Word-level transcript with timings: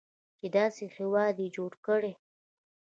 چې 0.39 0.47
داسې 0.57 0.83
هیواد 0.97 1.35
یې 1.43 1.47
جوړ 1.55 1.71
کړی. 1.85 2.13